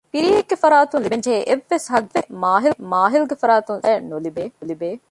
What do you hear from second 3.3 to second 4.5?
ފަރާތުން ސަޖާއަށް ނުލިބޭ